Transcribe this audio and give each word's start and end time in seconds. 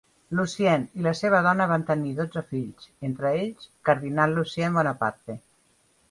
Lucien 0.37 0.85
i 0.99 1.03
la 1.07 1.11
seva 1.17 1.41
dona 1.47 1.67
van 1.71 1.83
tenir 1.89 2.13
dotze 2.19 2.41
fills, 2.53 2.87
entre 3.09 3.33
ells, 3.41 3.67
Cardinal 3.89 4.33
Lucien 4.39 4.79
Bonaparte. 4.79 5.37